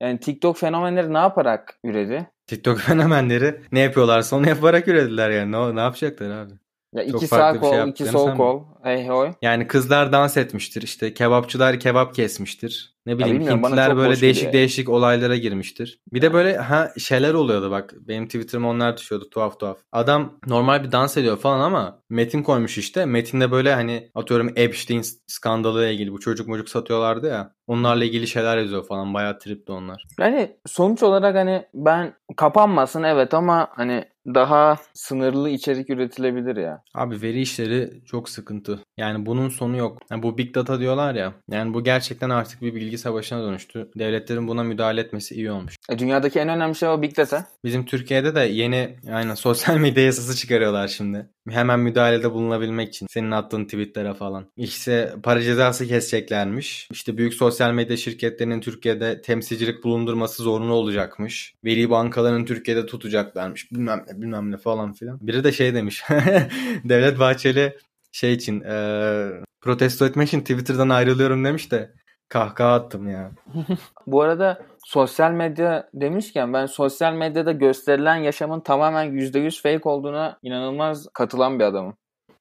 Yani 0.02 0.20
TikTok 0.20 0.58
fenomenleri 0.58 1.14
ne 1.14 1.18
yaparak 1.18 1.78
üredi? 1.84 2.30
TikTok 2.46 2.80
fenomenleri 2.86 3.60
ne 3.72 3.80
yapıyorlarsa 3.80 4.36
onu 4.36 4.48
yaparak 4.48 4.88
ürediler 4.88 5.30
yani. 5.30 5.52
Ne, 5.52 5.76
ne 5.76 5.80
yapacaklar 5.80 6.30
abi? 6.30 6.52
Ya 6.94 7.06
Çok 7.06 7.22
iki 7.22 7.26
sağ 7.26 7.54
bir 7.54 7.60
şey 7.60 7.70
kol, 7.70 7.88
iki 7.88 8.04
sol 8.04 8.36
kol. 8.36 8.62
Hey 8.82 9.08
hoy. 9.08 9.32
Yani 9.42 9.66
kızlar 9.66 10.12
dans 10.12 10.36
etmiştir. 10.36 10.82
işte 10.82 11.14
kebapçılar 11.14 11.80
kebap 11.80 12.14
kesmiştir. 12.14 12.94
Ne 13.06 13.18
bileyim 13.18 13.46
bana 13.46 13.56
Hintliler 13.56 13.96
böyle 13.96 14.20
değişik 14.20 14.42
geliyor. 14.42 14.52
değişik 14.52 14.88
olaylara 14.88 15.36
girmiştir. 15.36 15.98
Bir 16.12 16.22
de 16.22 16.32
böyle 16.32 16.56
ha 16.56 16.92
şeyler 16.98 17.34
oluyordu 17.34 17.70
bak. 17.70 17.94
Benim 18.00 18.26
Twitter'ıma 18.26 18.70
onlar 18.70 18.96
düşüyordu 18.96 19.30
tuhaf 19.30 19.60
tuhaf. 19.60 19.78
Adam 19.92 20.38
normal 20.46 20.84
bir 20.84 20.92
dans 20.92 21.16
ediyor 21.16 21.36
falan 21.36 21.60
ama 21.60 21.98
metin 22.10 22.42
koymuş 22.42 22.78
işte. 22.78 23.06
Metinde 23.06 23.50
böyle 23.50 23.74
hani 23.74 24.10
atıyorum 24.14 24.52
Epstein 24.56 25.02
skandalıyla 25.26 25.90
ilgili 25.90 26.12
bu 26.12 26.20
çocuk 26.20 26.48
mucuk 26.48 26.68
satıyorlardı 26.68 27.28
ya. 27.28 27.52
Onlarla 27.66 28.04
ilgili 28.04 28.26
şeyler 28.26 28.56
yazıyor 28.56 28.86
falan. 28.86 29.14
Bayağı 29.14 29.38
tripti 29.38 29.72
onlar. 29.72 30.04
Yani 30.20 30.56
sonuç 30.66 31.02
olarak 31.02 31.36
hani 31.36 31.64
ben 31.74 32.14
kapanmasın 32.36 33.02
evet 33.02 33.34
ama 33.34 33.68
hani 33.70 34.04
daha 34.26 34.76
sınırlı 34.94 35.48
içerik 35.48 35.90
üretilebilir 35.90 36.56
ya. 36.56 36.82
Abi 36.94 37.22
veri 37.22 37.40
işleri 37.40 38.04
çok 38.06 38.28
sıkıntı. 38.28 38.78
Yani 38.96 39.26
bunun 39.26 39.48
sonu 39.48 39.76
yok. 39.76 39.98
Yani 40.10 40.22
bu 40.22 40.38
big 40.38 40.54
data 40.54 40.80
diyorlar 40.80 41.14
ya. 41.14 41.32
Yani 41.50 41.74
bu 41.74 41.84
gerçekten 41.84 42.30
artık 42.30 42.62
bir 42.62 42.74
bilgi 42.74 42.91
savaşına 42.98 43.46
dönüştü. 43.46 43.88
Devletlerin 43.98 44.48
buna 44.48 44.62
müdahale 44.62 45.00
etmesi 45.00 45.34
iyi 45.34 45.50
olmuş. 45.50 45.76
E, 45.90 45.98
dünyadaki 45.98 46.38
en 46.38 46.48
önemli 46.48 46.74
şey 46.74 46.88
o 46.88 47.02
Big 47.02 47.16
Data. 47.16 47.46
Bizim 47.64 47.84
Türkiye'de 47.86 48.34
de 48.34 48.40
yeni 48.40 48.96
aynen 49.12 49.34
sosyal 49.34 49.76
medya 49.76 50.04
yasası 50.04 50.36
çıkarıyorlar 50.36 50.88
şimdi. 50.88 51.26
Hemen 51.50 51.80
müdahalede 51.80 52.32
bulunabilmek 52.32 52.88
için. 52.88 53.06
Senin 53.10 53.30
attığın 53.30 53.64
tweetlere 53.64 54.14
falan. 54.14 54.46
İşte 54.56 55.14
para 55.22 55.42
cezası 55.42 55.86
keseceklermiş. 55.86 56.88
İşte 56.92 57.18
büyük 57.18 57.34
sosyal 57.34 57.72
medya 57.72 57.96
şirketlerinin 57.96 58.60
Türkiye'de 58.60 59.22
temsilcilik 59.22 59.84
bulundurması 59.84 60.42
zorunlu 60.42 60.74
olacakmış. 60.74 61.54
Veri 61.64 61.90
bankalarının 61.90 62.44
Türkiye'de 62.44 62.86
tutacaklarmış. 62.86 63.72
Bilmem 63.72 64.04
ne 64.08 64.22
bilmem 64.22 64.50
ne 64.50 64.56
falan 64.56 64.92
filan. 64.92 65.18
Biri 65.20 65.44
de 65.44 65.52
şey 65.52 65.74
demiş. 65.74 66.02
Devlet 66.84 67.18
Bahçeli 67.18 67.76
şey 68.12 68.32
için 68.32 68.60
eee, 68.60 69.30
protesto 69.60 70.06
etmek 70.06 70.28
için 70.28 70.40
Twitter'dan 70.40 70.88
ayrılıyorum 70.88 71.44
demiş 71.44 71.70
de 71.70 71.92
kahkaha 72.32 72.74
attım 72.74 73.10
ya. 73.10 73.30
Bu 74.06 74.22
arada 74.22 74.62
sosyal 74.84 75.30
medya 75.30 75.88
demişken 75.94 76.52
ben 76.52 76.66
sosyal 76.66 77.12
medyada 77.12 77.52
gösterilen 77.52 78.16
yaşamın 78.16 78.60
tamamen 78.60 79.06
%100 79.06 79.62
fake 79.62 79.88
olduğuna 79.88 80.38
inanılmaz 80.42 81.06
katılan 81.14 81.58
bir 81.58 81.64
adamım. 81.64 81.94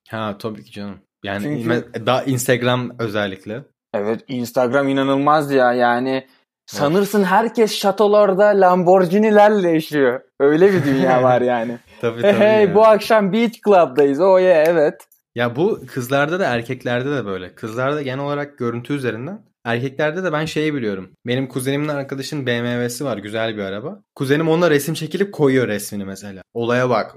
Ha 0.09 0.35
tabii 0.39 0.63
ki 0.63 0.71
canım. 0.71 0.99
Yani 1.23 1.43
Çünkü- 1.43 2.05
daha 2.05 2.23
Instagram 2.23 2.91
özellikle. 2.99 3.63
Evet 3.93 4.23
Instagram 4.27 4.89
inanılmaz 4.89 5.51
ya 5.51 5.73
yani 5.73 6.27
sanırsın 6.65 7.23
herkes 7.23 7.75
şatolarda 7.75 8.45
Lamborghini'lerle 8.45 9.69
yaşıyor. 9.69 10.21
Öyle 10.39 10.73
bir 10.73 10.83
dünya 10.85 11.23
var 11.29 11.41
yani. 11.41 11.77
Tabii 12.01 12.21
tabii. 12.21 12.33
hey 12.33 12.65
ya. 12.65 12.75
bu 12.75 12.85
akşam 12.85 13.33
Beach 13.33 13.53
Club'dayız. 13.65 14.19
Oh 14.21 14.39
yeah 14.39 14.67
evet. 14.67 15.07
Ya 15.35 15.55
bu 15.55 15.79
kızlarda 15.87 16.39
da 16.39 16.45
erkeklerde 16.45 17.11
de 17.15 17.25
böyle. 17.25 17.55
Kızlarda 17.55 18.01
genel 18.01 18.25
olarak 18.25 18.57
görüntü 18.57 18.93
üzerinden. 18.93 19.50
Erkeklerde 19.65 20.23
de 20.23 20.31
ben 20.33 20.45
şeyi 20.45 20.73
biliyorum. 20.73 21.09
Benim 21.27 21.47
kuzenimin 21.47 21.87
arkadaşın 21.87 22.45
BMW'si 22.47 23.05
var. 23.05 23.17
Güzel 23.17 23.57
bir 23.57 23.61
araba. 23.61 24.03
Kuzenim 24.15 24.49
onunla 24.49 24.69
resim 24.69 24.93
çekilip 24.93 25.33
koyuyor 25.33 25.67
resmini 25.67 26.05
mesela. 26.05 26.41
Olaya 26.53 26.89
bak. 26.89 27.15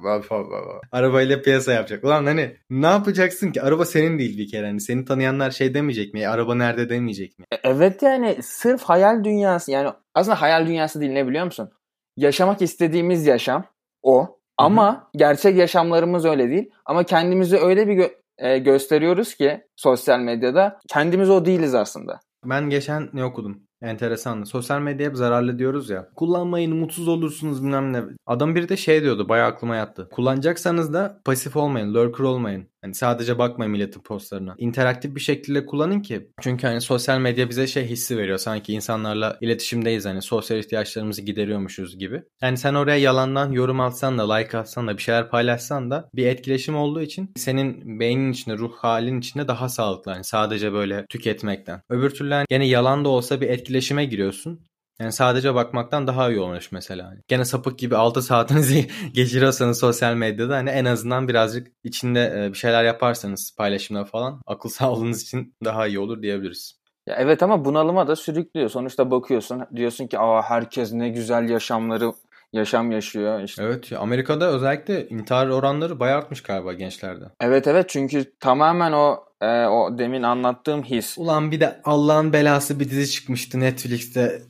Arabayla 0.92 1.42
piyasa 1.42 1.72
yapacak. 1.72 2.04
Ulan 2.04 2.26
hani 2.26 2.56
ne 2.70 2.86
yapacaksın 2.86 3.52
ki? 3.52 3.62
Araba 3.62 3.84
senin 3.84 4.18
değil 4.18 4.38
bir 4.38 4.48
kere. 4.50 4.66
Hani 4.66 4.80
seni 4.80 5.04
tanıyanlar 5.04 5.50
şey 5.50 5.74
demeyecek 5.74 6.14
mi? 6.14 6.20
"E, 6.20 6.26
araba 6.28 6.54
nerede 6.54 6.88
demeyecek 6.88 7.38
mi? 7.38 7.44
E, 7.52 7.56
Evet 7.64 8.02
yani 8.02 8.36
sırf 8.42 8.82
hayal 8.82 9.24
dünyası 9.24 9.70
yani 9.70 9.90
aslında 10.14 10.40
hayal 10.42 10.66
dünyası 10.66 11.00
değil 11.00 11.12
ne 11.12 11.26
biliyor 11.28 11.44
musun? 11.44 11.70
Yaşamak 12.16 12.62
istediğimiz 12.62 13.26
yaşam 13.26 13.64
o. 14.02 14.38
Ama 14.58 15.10
gerçek 15.16 15.56
yaşamlarımız 15.56 16.24
öyle 16.24 16.50
değil. 16.50 16.70
Ama 16.86 17.04
kendimizi 17.04 17.56
öyle 17.58 17.88
bir 17.88 17.96
gö- 17.96 18.14
e, 18.38 18.58
gösteriyoruz 18.58 19.34
ki 19.34 19.60
sosyal 19.76 20.18
medyada 20.20 20.78
kendimiz 20.88 21.30
o 21.30 21.44
değiliz 21.44 21.74
aslında. 21.74 22.20
Ben 22.44 22.70
geçen 22.70 23.10
ne 23.12 23.24
okudum? 23.24 23.62
enteresan. 23.84 24.44
Sosyal 24.44 24.80
medya 24.80 25.08
hep 25.08 25.16
zararlı 25.16 25.58
diyoruz 25.58 25.90
ya. 25.90 26.08
Kullanmayın 26.16 26.76
mutsuz 26.76 27.08
olursunuz 27.08 27.62
bilmem 27.62 27.92
ne. 27.92 28.02
Adam 28.26 28.54
biri 28.54 28.68
de 28.68 28.76
şey 28.76 29.02
diyordu 29.02 29.28
bayağı 29.28 29.48
aklıma 29.48 29.76
yattı. 29.76 30.08
Kullanacaksanız 30.12 30.92
da 30.94 31.20
pasif 31.24 31.56
olmayın, 31.56 31.94
lurker 31.94 32.24
olmayın. 32.24 32.68
Hani 32.84 32.94
sadece 32.94 33.38
bakmayın 33.38 33.72
milletin 33.72 34.00
postlarına. 34.00 34.54
İnteraktif 34.58 35.14
bir 35.14 35.20
şekilde 35.20 35.66
kullanın 35.66 36.00
ki. 36.00 36.30
Çünkü 36.40 36.66
hani 36.66 36.80
sosyal 36.80 37.18
medya 37.18 37.50
bize 37.50 37.66
şey 37.66 37.84
hissi 37.86 38.18
veriyor. 38.18 38.38
Sanki 38.38 38.72
insanlarla 38.72 39.38
iletişimdeyiz 39.40 40.04
hani 40.04 40.22
sosyal 40.22 40.58
ihtiyaçlarımızı 40.58 41.22
gideriyormuşuz 41.22 41.98
gibi. 41.98 42.22
Yani 42.42 42.56
sen 42.56 42.74
oraya 42.74 42.98
yalandan 42.98 43.52
yorum 43.52 43.80
atsan 43.80 44.18
da 44.18 44.34
like 44.34 44.58
atsan 44.58 44.88
da 44.88 44.96
bir 44.96 45.02
şeyler 45.02 45.30
paylaşsan 45.30 45.90
da 45.90 46.10
bir 46.14 46.26
etkileşim 46.26 46.76
olduğu 46.76 47.02
için 47.02 47.32
senin 47.36 48.00
beynin 48.00 48.32
içinde 48.32 48.56
ruh 48.56 48.72
halin 48.76 49.20
içinde 49.20 49.48
daha 49.48 49.68
sağlıklı. 49.68 50.12
Yani 50.12 50.24
sadece 50.24 50.72
böyle 50.72 51.06
tüketmekten. 51.06 51.82
Öbür 51.88 52.10
türlü 52.10 52.34
hani 52.34 52.46
gene 52.48 52.66
yalan 52.66 53.04
da 53.04 53.08
olsa 53.08 53.40
bir 53.40 53.48
etkileşime 53.48 54.04
giriyorsun. 54.04 54.60
Yani 55.00 55.12
sadece 55.12 55.54
bakmaktan 55.54 56.06
daha 56.06 56.30
iyi 56.30 56.40
olmuş 56.40 56.72
mesela. 56.72 57.14
Gene 57.28 57.44
sapık 57.44 57.78
gibi 57.78 57.96
6 57.96 58.22
saatinizi 58.22 58.86
geçiriyorsanız 59.12 59.78
sosyal 59.78 60.14
medyada 60.14 60.56
hani 60.56 60.70
en 60.70 60.84
azından 60.84 61.28
birazcık 61.28 61.66
içinde 61.84 62.48
bir 62.52 62.58
şeyler 62.58 62.84
yaparsanız 62.84 63.54
paylaşımda 63.58 64.04
falan 64.04 64.40
akıl 64.46 64.68
sağlığınız 64.68 65.22
için 65.22 65.54
daha 65.64 65.86
iyi 65.86 65.98
olur 65.98 66.22
diyebiliriz. 66.22 66.84
Ya 67.06 67.16
evet 67.18 67.42
ama 67.42 67.64
bunalıma 67.64 68.08
da 68.08 68.16
sürüklüyor. 68.16 68.68
Sonuçta 68.68 69.10
bakıyorsun 69.10 69.62
diyorsun 69.76 70.06
ki 70.06 70.18
aa 70.18 70.42
herkes 70.42 70.92
ne 70.92 71.08
güzel 71.08 71.48
yaşamları 71.48 72.12
yaşam 72.52 72.90
yaşıyor. 72.90 73.42
İşte. 73.42 73.62
Evet 73.62 73.92
Amerika'da 73.98 74.48
özellikle 74.48 75.08
intihar 75.08 75.48
oranları 75.48 76.00
bayağı 76.00 76.18
artmış 76.18 76.42
galiba 76.42 76.72
gençlerde. 76.72 77.24
Evet 77.40 77.66
evet 77.66 77.88
çünkü 77.88 78.38
tamamen 78.40 78.92
o 78.92 79.24
e, 79.40 79.66
o 79.66 79.98
demin 79.98 80.22
anlattığım 80.22 80.82
his. 80.82 81.18
Ulan 81.18 81.50
bir 81.50 81.60
de 81.60 81.80
Allah'ın 81.84 82.32
belası 82.32 82.80
bir 82.80 82.90
dizi 82.90 83.10
çıkmıştı 83.10 83.60
Netflix'te 83.60 84.42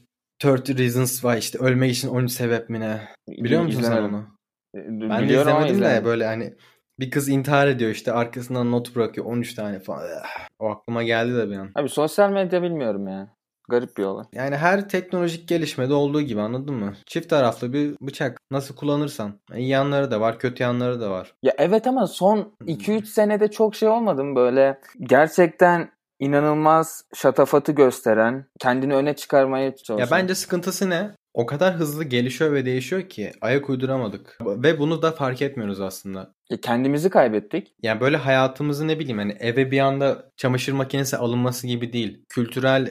30 0.53 0.79
Reasons 0.79 1.25
var 1.25 1.37
işte 1.37 1.59
ölmek 1.59 1.93
için 1.93 2.09
13 2.09 2.33
sebep 2.33 2.71
mi 2.71 2.81
ne? 2.81 3.09
Biliyor 3.29 3.63
musun 3.63 3.81
İzlemedim. 3.81 4.05
sen 4.05 4.09
onu? 4.15 4.25
E, 4.75 5.11
Ben 5.11 5.19
de 5.19 5.23
biliyorum 5.25 5.53
izlemedim 5.53 5.83
de 5.83 6.05
böyle 6.05 6.27
hani 6.27 6.55
bir 7.01 7.11
kız 7.11 7.29
intihar 7.29 7.67
ediyor 7.69 7.91
işte 7.91 8.13
arkasından 8.13 8.71
not 8.73 8.97
bırakıyor 8.97 9.27
13 9.27 9.55
tane 9.55 9.81
falan. 9.81 10.03
O 10.59 10.71
aklıma 10.71 11.03
geldi 11.03 11.35
de 11.37 11.51
bir 11.51 11.57
an. 11.57 11.71
Abi 11.75 11.89
sosyal 11.89 12.31
medya 12.31 12.63
bilmiyorum 12.63 13.09
ya. 13.09 13.29
Garip 13.69 13.97
bir 13.97 14.05
olay. 14.05 14.25
Yani 14.33 14.57
her 14.57 14.89
teknolojik 14.89 15.49
gelişmede 15.49 15.95
olduğu 15.95 16.21
gibi 16.21 16.41
anladın 16.41 16.75
mı? 16.75 16.93
Çift 17.07 17.31
taraflı 17.31 17.73
bir 17.73 17.97
bıçak. 18.01 18.39
Nasıl 18.51 18.77
kullanırsan. 18.77 19.41
İyi 19.55 19.69
yanları 19.69 20.11
da 20.11 20.21
var, 20.21 20.39
kötü 20.39 20.63
yanları 20.63 21.01
da 21.01 21.11
var. 21.11 21.35
Ya 21.43 21.53
evet 21.59 21.87
ama 21.87 22.07
son 22.07 22.53
2-3 22.67 23.05
senede 23.07 23.51
çok 23.51 23.75
şey 23.75 23.89
olmadı 23.89 24.25
mı 24.25 24.37
böyle 24.37 24.79
gerçekten 25.01 25.91
inanılmaz 26.25 27.05
şatafatı 27.15 27.73
gösteren, 27.73 28.47
kendini 28.61 28.95
öne 28.95 29.17
çıkarmaya 29.17 29.77
çalışan. 29.77 30.17
Ya 30.17 30.23
bence 30.23 30.35
sıkıntısı 30.35 30.91
ne? 30.91 31.11
O 31.35 31.47
kadar 31.47 31.75
hızlı 31.75 32.05
gelişiyor 32.05 32.53
ve 32.53 32.67
değişiyor 32.67 33.09
ki 33.09 33.33
ayak 33.41 33.71
uyduramadık. 33.71 34.39
Ve 34.41 34.79
bunu 34.79 35.03
da 35.03 35.13
fark 35.13 35.43
etmiyoruz 35.43 35.81
aslında. 35.81 36.35
Ya 36.51 36.61
kendimizi 36.61 37.11
kaybettik. 37.11 37.75
Yani 37.83 38.01
böyle 38.01 38.17
hayatımızı 38.17 38.89
ne 38.89 38.99
bileyim 38.99 39.19
hani 39.19 39.37
eve 39.41 39.71
bir 39.71 39.79
anda 39.79 40.31
çamaşır 40.37 40.73
makinesi 40.73 41.17
alınması 41.17 41.67
gibi 41.67 41.93
değil. 41.93 42.25
Kültürel 42.29 42.87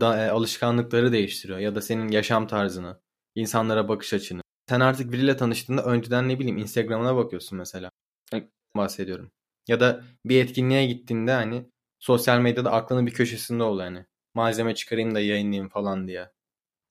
e, 0.00 0.04
alışkanlıkları 0.06 1.12
değiştiriyor 1.12 1.58
ya 1.58 1.74
da 1.74 1.80
senin 1.80 2.08
yaşam 2.08 2.46
tarzını, 2.46 3.00
insanlara 3.34 3.88
bakış 3.88 4.12
açını. 4.14 4.40
Sen 4.68 4.80
artık 4.80 5.12
biriyle 5.12 5.36
tanıştığında 5.36 5.84
önceden 5.84 6.28
ne 6.28 6.38
bileyim 6.38 6.58
Instagram'ına 6.58 7.16
bakıyorsun 7.16 7.58
mesela. 7.58 7.90
E- 8.34 8.48
Bahsediyorum. 8.76 9.30
Ya 9.68 9.80
da 9.80 10.00
bir 10.24 10.44
etkinliğe 10.44 10.86
gittiğinde 10.86 11.32
hani 11.32 11.66
sosyal 12.00 12.40
medyada 12.40 12.72
aklının 12.72 13.06
bir 13.06 13.12
köşesinde 13.14 13.62
ol 13.62 13.80
yani. 13.80 14.04
Malzeme 14.34 14.74
çıkarayım 14.74 15.14
da 15.14 15.20
yayınlayayım 15.20 15.68
falan 15.68 16.08
diye. 16.08 16.30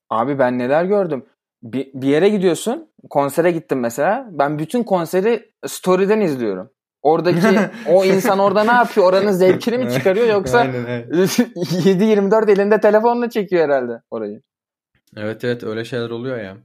Abi 0.10 0.40
ben 0.40 0.60
neler 0.60 0.86
gördüm. 0.86 1.26
Bir, 1.64 1.90
bir 1.94 2.08
yere 2.08 2.30
gidiyorsun. 2.30 2.90
Konsere 3.10 3.52
gittim 3.52 3.80
mesela. 3.80 4.28
Ben 4.32 4.60
bütün 4.60 4.84
konseri 4.84 5.52
story'den 5.68 6.22
izliyorum. 6.22 6.72
Oradaki 7.02 7.60
o 7.88 8.06
insan 8.06 8.40
orada 8.40 8.64
ne 8.64 8.72
yapıyor? 8.72 9.08
Oranın 9.08 9.32
zevkini 9.32 9.78
mi 9.78 9.92
çıkarıyor 9.92 10.28
yoksa 10.28 10.60
Aynen, 10.60 10.86
evet. 10.88 11.10
7-24 11.40 12.52
elinde 12.52 12.80
telefonla 12.80 13.30
çekiyor 13.30 13.64
herhalde 13.64 14.02
orayı. 14.12 14.42
Evet 15.18 15.44
evet 15.44 15.64
öyle 15.64 15.86
şeyler 15.86 16.10
oluyor 16.10 16.38
ya. 16.38 16.58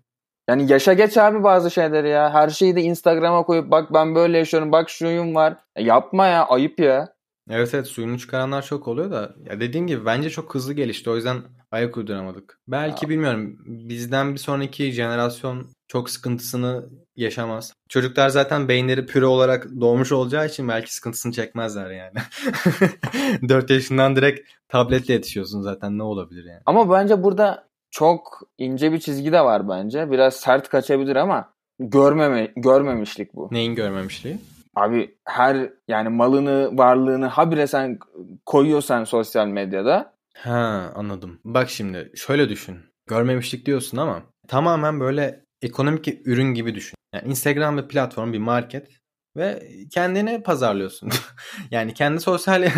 Yani 0.49 0.73
yaşa 0.73 0.93
geç 0.93 1.17
abi 1.17 1.45
bazı 1.45 1.71
şeyleri 1.71 2.09
ya. 2.09 2.35
Her 2.35 2.49
şeyi 2.49 2.77
de 2.77 2.83
Instagram'a 2.83 3.43
koyup 3.43 3.71
bak 3.71 3.95
ben 3.95 4.15
böyle 4.15 4.39
yaşıyorum 4.39 4.73
bak 4.73 4.91
şuyum 4.91 5.35
var. 5.35 5.57
E 5.77 5.83
yapma 5.83 6.27
ya 6.27 6.45
ayıp 6.47 6.81
ya. 6.81 7.14
Evet 7.51 7.75
evet 7.75 7.87
suyunu 7.87 8.19
çıkaranlar 8.19 8.63
çok 8.63 8.89
oluyor 8.89 9.11
da 9.11 9.35
ya 9.51 9.61
dediğim 9.61 9.87
gibi 9.87 10.07
bence 10.07 10.31
çok 10.31 10.55
hızlı 10.55 10.73
gelişti 10.73 11.11
o 11.11 11.17
yüzden 11.17 11.43
ayak 11.73 11.97
uyduramadık. 11.97 12.59
Belki 12.69 13.05
Ya. 13.05 13.09
bilmiyorum 13.11 13.59
bizden 13.67 14.33
bir 14.33 14.39
sonraki 14.39 14.93
jenerasyon 14.93 15.67
çok 15.89 16.11
sıkıntısını 16.11 16.89
yaşamaz. 17.17 17.73
Çocuklar 17.89 18.29
zaten 18.29 18.69
beyinleri 18.69 19.07
püre 19.07 19.27
olarak 19.27 19.67
doğmuş 19.81 20.13
olacağı 20.13 20.47
için 20.47 20.69
belki 20.69 20.95
sıkıntısını 20.95 21.33
çekmezler 21.33 21.91
yani. 21.91 22.19
4 23.49 23.71
yaşından 23.71 24.17
direkt 24.17 24.51
tabletle 24.69 25.15
yetişiyorsun 25.15 25.61
zaten 25.61 25.99
ne 25.99 26.03
olabilir 26.03 26.45
yani. 26.45 26.61
Ama 26.67 26.91
bence 26.91 27.23
burada 27.23 27.69
çok 27.91 28.41
ince 28.59 28.93
bir 28.93 28.99
çizgi 29.01 29.33
de 29.33 29.41
var 29.41 29.69
bence. 29.69 30.11
Biraz 30.11 30.37
sert 30.37 30.69
kaçabilir 30.69 31.17
ama 31.17 31.53
görmeme 31.79 32.53
görmemişlik 32.57 33.35
bu. 33.35 33.49
Neyin 33.51 33.75
görmemişliği? 33.75 34.39
Abi 34.77 35.19
her 35.25 35.71
yani 35.89 36.09
malını, 36.09 36.79
varlığını 36.79 37.27
habire 37.27 37.67
sen 37.67 37.99
koyuyorsan 38.47 39.05
sosyal 39.05 39.47
medyada 39.47 40.15
Ha 40.37 40.93
anladım. 40.95 41.41
Bak 41.45 41.71
şimdi 41.71 42.13
şöyle 42.15 42.49
düşün. 42.49 42.79
Görmemişlik 43.07 43.67
diyorsun 43.67 43.97
ama 43.99 44.23
tamamen 44.49 45.01
böyle 45.01 45.45
ekonomik 45.63 46.09
ürün 46.27 46.55
gibi 46.55 46.75
düşün. 46.75 46.97
Yani 47.15 47.29
Instagram 47.29 47.79
bir 47.79 47.89
platform, 47.89 48.33
bir 48.33 48.39
market 48.39 48.89
ve 49.37 49.69
kendini 49.93 50.43
pazarlıyorsun. 50.43 51.11
yani 51.71 51.95
kendi 51.95 52.21
sosyal 52.21 52.63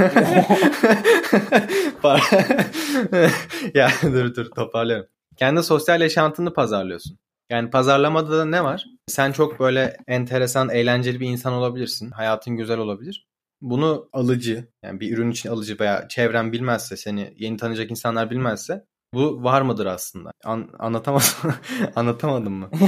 ya 3.74 3.90
dur 4.02 4.34
dur 4.34 4.50
toparlıyorum. 4.50 5.06
Kendi 5.36 5.62
sosyal 5.62 6.00
yaşantını 6.00 6.52
pazarlıyorsun. 6.52 7.18
Yani 7.50 7.70
pazarlamada 7.70 8.38
da 8.38 8.44
ne 8.44 8.64
var? 8.64 8.86
Sen 9.06 9.32
çok 9.32 9.60
böyle 9.60 9.96
enteresan, 10.06 10.68
eğlenceli 10.68 11.20
bir 11.20 11.28
insan 11.28 11.52
olabilirsin. 11.52 12.10
Hayatın 12.10 12.56
güzel 12.56 12.78
olabilir. 12.78 13.26
Bunu 13.60 14.08
alıcı, 14.12 14.68
yani 14.84 15.00
bir 15.00 15.12
ürün 15.16 15.30
için 15.30 15.48
alıcı 15.48 15.78
veya 15.80 16.08
çevren 16.08 16.52
bilmezse, 16.52 16.96
seni 16.96 17.34
yeni 17.36 17.56
tanıyacak 17.56 17.90
insanlar 17.90 18.30
bilmezse 18.30 18.84
bu 19.14 19.44
var 19.44 19.62
mıdır 19.62 19.86
aslında? 19.86 20.30
An 20.44 20.68
anlatamadım. 20.78 21.26
Anlatamadım 21.96 22.52
mı? 22.52 22.70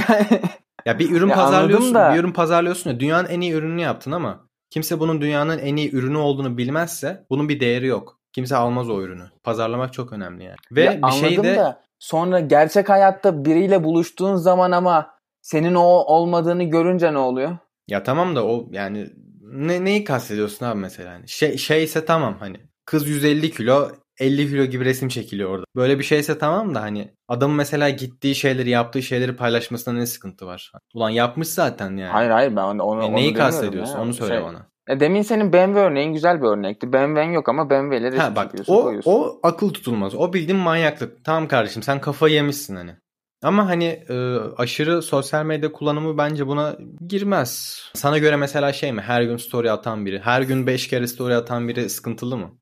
Ya 0.85 0.99
bir 0.99 1.11
ürün 1.11 1.27
Ya 1.27 1.35
pazarlıyorsun, 1.35 1.95
da- 1.95 2.13
bir 2.13 2.19
ürün 2.19 2.31
pazarlıyorsun 2.31 2.89
ya 2.89 2.99
dünyanın 2.99 3.27
en 3.29 3.41
iyi 3.41 3.51
ürününü 3.51 3.81
yaptın 3.81 4.11
ama 4.11 4.47
kimse 4.69 4.99
bunun 4.99 5.21
dünyanın 5.21 5.57
en 5.59 5.75
iyi 5.75 5.95
ürünü 5.95 6.17
olduğunu 6.17 6.57
bilmezse 6.57 7.25
bunun 7.29 7.49
bir 7.49 7.59
değeri 7.59 7.87
yok. 7.87 8.19
Kimse 8.33 8.55
almaz 8.55 8.89
o 8.89 9.01
ürünü. 9.01 9.23
Pazarlamak 9.43 9.93
çok 9.93 10.13
önemli 10.13 10.43
yani. 10.43 10.55
Ve 10.71 10.83
Ya 10.83 11.01
bir 11.01 11.11
şey 11.11 11.27
anladım 11.27 11.43
de 11.43 11.55
da 11.55 11.81
sonra 11.99 12.39
gerçek 12.39 12.89
hayatta 12.89 13.45
biriyle 13.45 13.83
buluştuğun 13.83 14.35
zaman 14.35 14.71
ama 14.71 15.11
senin 15.41 15.75
o 15.75 15.83
olmadığını 15.83 16.63
görünce 16.63 17.13
ne 17.13 17.17
oluyor? 17.17 17.57
ya 17.87 18.03
tamam 18.03 18.35
da 18.35 18.45
o 18.45 18.67
yani 18.71 19.09
ne, 19.41 19.85
neyi 19.85 20.03
kastediyorsun 20.03 20.65
abi 20.65 20.79
mesela? 20.79 21.13
Hani 21.13 21.27
şey 21.27 21.57
şeyse 21.57 22.05
tamam 22.05 22.37
hani 22.39 22.57
kız 22.85 23.07
150 23.07 23.51
kilo 23.51 23.89
50 24.19 24.49
kilo 24.49 24.65
gibi 24.65 24.85
resim 24.85 25.09
çekiliyor 25.09 25.49
orada. 25.49 25.65
Böyle 25.75 25.99
bir 25.99 26.03
şeyse 26.03 26.37
tamam 26.37 26.75
da 26.75 26.81
hani 26.81 27.13
adamın 27.27 27.55
mesela 27.55 27.89
gittiği 27.89 28.35
şeyleri 28.35 28.69
yaptığı 28.69 29.01
şeyleri 29.01 29.35
paylaşmasına 29.35 29.93
ne 29.93 30.05
sıkıntı 30.05 30.45
var? 30.47 30.71
Ulan 30.93 31.09
yapmış 31.09 31.47
zaten 31.47 31.89
yani. 31.97 32.11
Hayır 32.11 32.29
hayır 32.29 32.55
ben 32.55 32.61
onu, 32.63 32.83
onu 32.83 33.01
E, 33.03 33.05
onu 33.05 33.15
neyi 33.15 33.35
demiyorum 33.35 33.51
kastediyorsun? 33.51 33.95
ya. 33.95 34.01
Onu 34.01 34.13
söyle 34.13 34.33
Şey, 34.33 34.43
bana. 34.43 34.67
E 34.89 34.99
demin 34.99 35.21
senin 35.21 35.53
BMW 35.53 35.79
örneğin 35.79 36.13
güzel 36.13 36.41
bir 36.41 36.47
örnekti. 36.47 36.93
BMW'n 36.93 37.31
yok 37.31 37.49
ama 37.49 37.69
BMW'leri 37.69 38.05
resim 38.05 38.19
Ha 38.19 38.35
bak 38.35 38.51
o, 38.67 38.83
koyuyorsun. 38.83 39.11
o 39.11 39.39
akıl 39.43 39.69
tutulmaz. 39.73 40.15
O 40.15 40.33
bildiğin 40.33 40.59
manyaklık. 40.61 41.25
Tamam 41.25 41.47
kardeşim 41.47 41.83
sen 41.83 42.01
kafayı 42.01 42.33
yemişsin 42.33 42.75
hani. 42.75 42.95
Ama 43.43 43.67
hani 43.69 43.85
e, 44.09 44.35
aşırı 44.57 45.01
sosyal 45.01 45.45
medya 45.45 45.71
kullanımı 45.71 46.17
bence 46.17 46.47
buna 46.47 46.77
girmez. 47.07 47.81
Sana 47.93 48.17
göre 48.17 48.35
mesela 48.35 48.73
şey 48.73 48.91
mi? 48.93 49.01
Her 49.01 49.21
gün 49.21 49.37
story 49.37 49.71
atan 49.71 50.05
biri. 50.05 50.19
Her 50.19 50.41
gün 50.41 50.67
5 50.67 50.87
kere 50.87 51.07
story 51.07 51.35
atan 51.35 51.67
biri 51.67 51.89
sıkıntılı 51.89 52.37
mı? 52.37 52.57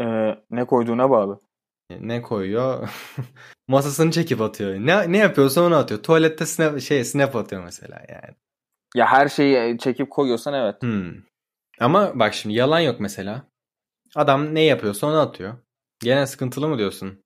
E, 0.00 0.04
ne 0.50 0.64
koyduğuna 0.64 1.10
bağlı. 1.10 1.40
E, 1.90 2.08
Ne 2.08 2.22
koyuyor? 2.22 2.88
Masasını 3.68 4.10
çekip 4.10 4.40
atıyor. 4.40 4.74
Ne 4.74 5.12
ne 5.12 5.18
yapıyorsa 5.18 5.62
onu 5.62 5.76
atıyor. 5.76 6.02
Tuvalette 6.02 6.46
snap 6.46 6.80
şey 6.80 7.04
snap 7.04 7.36
atıyor 7.36 7.64
mesela 7.64 8.02
yani. 8.08 8.36
Ya 8.94 9.06
her 9.06 9.28
şeyi 9.28 9.78
çekip 9.78 10.10
koyuyorsan 10.10 10.54
evet. 10.54 10.82
Hmm. 10.82 11.12
Ama 11.80 12.18
bak 12.18 12.34
şimdi 12.34 12.54
yalan 12.54 12.80
yok 12.80 13.00
mesela. 13.00 13.42
Adam 14.14 14.54
ne 14.54 14.60
yapıyorsa 14.60 15.06
onu 15.06 15.20
atıyor. 15.20 15.54
Gene 16.00 16.26
sıkıntılı 16.26 16.68
mı 16.68 16.78
diyorsun? 16.78 17.22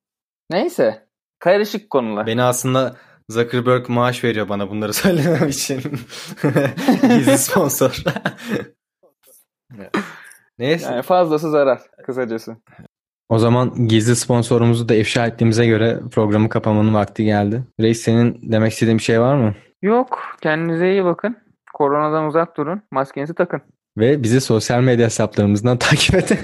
Neyse. 0.50 1.08
Karışık 1.38 1.90
konular. 1.90 2.26
Beni 2.26 2.42
aslında 2.42 2.96
Zuckerberg 3.28 3.88
maaş 3.88 4.24
veriyor 4.24 4.48
bana 4.48 4.70
bunları 4.70 4.92
söylemem 5.04 5.48
için. 5.48 5.80
Gizli 7.02 7.38
sponsor. 7.38 8.02
Neyse. 10.58 10.90
Yani 10.90 11.02
fazlası 11.02 11.50
zarar 11.50 11.80
kısacası. 12.06 12.56
O 13.28 13.38
zaman 13.38 13.88
gizli 13.88 14.16
sponsorumuzu 14.16 14.88
da 14.88 14.94
ifşa 14.94 15.26
ettiğimize 15.26 15.66
göre 15.66 16.00
programı 16.12 16.48
kapamanın 16.48 16.94
vakti 16.94 17.24
geldi. 17.24 17.64
Reis 17.80 18.02
senin 18.02 18.52
demek 18.52 18.72
istediğin 18.72 18.98
bir 18.98 19.02
şey 19.02 19.20
var 19.20 19.36
mı? 19.36 19.54
Yok. 19.82 20.20
Kendinize 20.40 20.90
iyi 20.90 21.04
bakın. 21.04 21.36
Koronadan 21.74 22.26
uzak 22.26 22.56
durun. 22.56 22.82
Maskenizi 22.90 23.34
takın. 23.34 23.62
Ve 23.98 24.22
bizi 24.22 24.40
sosyal 24.40 24.80
medya 24.82 25.06
hesaplarımızdan 25.06 25.78
takip 25.78 26.14
edin. 26.14 26.38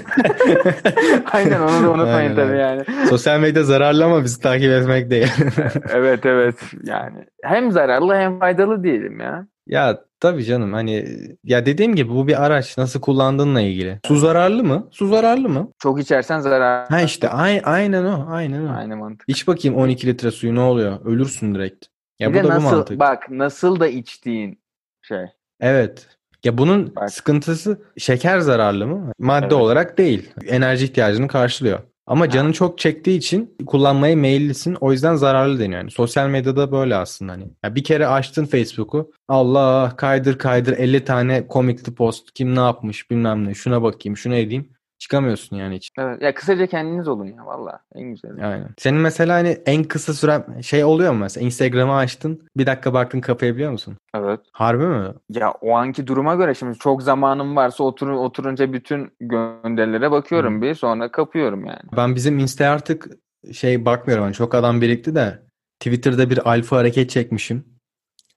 Aynen 1.33 1.61
onu 1.61 1.83
da 1.83 1.89
unutmayın 1.91 2.15
Aynen, 2.29 2.35
tabii 2.35 2.57
yani. 2.57 2.83
sosyal 3.09 3.39
medya 3.39 3.63
zararlı 3.63 4.05
ama 4.05 4.23
bizi 4.23 4.41
takip 4.41 4.71
etmek 4.71 5.09
değil. 5.09 5.31
evet 5.93 6.25
evet 6.25 6.55
yani 6.83 7.25
hem 7.43 7.71
zararlı 7.71 8.15
hem 8.15 8.39
faydalı 8.39 8.83
diyelim 8.83 9.19
ya. 9.19 9.47
ya 9.67 10.01
tabii 10.19 10.43
canım 10.45 10.73
hani 10.73 11.07
ya 11.43 11.65
dediğim 11.65 11.95
gibi 11.95 12.09
bu 12.09 12.27
bir 12.27 12.45
araç 12.45 12.77
nasıl 12.77 13.01
kullandığınla 13.01 13.61
ilgili. 13.61 13.99
Su 14.07 14.15
zararlı 14.15 14.63
mı? 14.63 14.87
Su 14.91 15.07
zararlı 15.07 15.49
mı? 15.49 15.71
Çok 15.79 16.01
içersen 16.01 16.39
zarar. 16.39 16.87
Ha 16.89 17.01
işte 17.01 17.29
ay- 17.29 17.61
aynen 17.63 18.05
o 18.05 18.25
aynen 18.29 18.65
o. 18.67 18.77
Aynı 18.77 18.97
mantık. 18.97 19.23
İç 19.29 19.47
bakayım 19.47 19.77
12 19.77 20.07
litre 20.07 20.31
suyu 20.31 20.55
ne 20.55 20.59
oluyor? 20.61 21.05
Ölürsün 21.05 21.55
direkt. 21.55 21.85
Ya 22.19 22.33
bir 22.33 22.39
bu 22.39 22.43
da 22.43 22.47
bu 22.47 22.49
nasıl 22.49 22.75
mantık. 22.77 22.99
bak 22.99 23.29
nasıl 23.29 23.79
da 23.79 23.87
içtiğin 23.87 24.59
şey. 25.01 25.25
Evet. 25.59 26.07
Ya 26.45 26.57
bunun 26.57 26.95
Bak. 26.95 27.11
sıkıntısı 27.11 27.81
şeker 27.97 28.39
zararlı 28.39 28.87
mı? 28.87 29.11
Madde 29.19 29.45
Evet. 29.45 29.53
olarak 29.53 29.97
değil. 29.97 30.29
Enerji 30.47 30.85
ihtiyacını 30.85 31.27
karşılıyor. 31.27 31.79
Ama 32.07 32.29
canın 32.29 32.51
çok 32.51 32.77
çektiği 32.77 33.17
için 33.17 33.55
kullanmaya 33.65 34.15
meyillisin. 34.15 34.77
O 34.81 34.91
yüzden 34.91 35.15
zararlı 35.15 35.59
deniyor. 35.59 35.79
Yani 35.81 35.91
sosyal 35.91 36.29
medyada 36.29 36.71
böyle 36.71 36.95
aslında 36.95 37.31
hani. 37.31 37.47
Ya 37.63 37.75
bir 37.75 37.83
kere 37.83 38.07
açtın 38.07 38.45
Facebook'u. 38.45 39.11
Allah 39.27 39.93
kaydır 39.97 40.37
kaydır 40.37 40.77
50 40.77 41.05
tane 41.05 41.47
komikli 41.47 41.95
post. 41.95 42.33
Kim 42.33 42.55
ne 42.55 42.59
yapmış 42.59 43.11
bilmem 43.11 43.47
ne. 43.47 43.53
Şuna 43.53 43.81
bakayım 43.83 44.17
şuna 44.17 44.35
edeyim. 44.35 44.69
Çıkamıyorsun 44.99 45.55
yani 45.55 45.75
hiç. 45.75 45.91
Evet. 45.97 46.21
Ya 46.21 46.33
kısaca 46.33 46.67
kendiniz 46.67 47.07
olun 47.07 47.25
ya 47.25 47.45
valla 47.45 47.79
en 47.95 48.03
güzeli. 48.03 48.45
Aynen. 48.45 48.69
Senin 48.77 48.99
mesela 49.01 49.35
hani 49.35 49.57
en 49.65 49.83
kısa 49.83 50.13
süren 50.13 50.61
şey 50.61 50.83
oluyor 50.83 51.13
mu 51.13 51.19
mesela? 51.19 51.45
Instagram'ı 51.45 51.95
açtın. 51.95 52.41
Bir 52.57 52.65
dakika 52.65 52.93
baktın 52.93 53.21
kapayabiliyor 53.21 53.71
musun? 53.71 53.97
Evet. 54.15 54.39
Harbi 54.51 54.87
mi? 54.87 55.13
Ya 55.29 55.51
o 55.51 55.71
anki 55.75 56.07
duruma 56.07 56.35
göre 56.35 56.53
şimdi 56.53 56.77
çok 56.77 57.03
zamanım 57.03 57.55
varsa 57.55 57.83
otur, 57.83 58.09
oturunca 58.09 58.73
bütün 58.73 59.11
gönderilere 59.19 60.11
bakıyorum 60.11 60.57
Hı. 60.57 60.61
bir 60.61 60.75
sonra 60.75 61.11
kapıyorum 61.11 61.65
yani. 61.65 61.81
Ben 61.97 62.15
bizim 62.15 62.39
Insta 62.39 62.69
artık 62.69 63.07
şey 63.53 63.85
bakmıyorum. 63.85 64.23
Hani 64.23 64.33
çok 64.33 64.55
adam 64.55 64.81
birikti 64.81 65.15
de 65.15 65.39
Twitter'da 65.79 66.29
bir 66.29 66.49
alfa 66.51 66.77
hareket 66.77 67.09
çekmişim. 67.09 67.74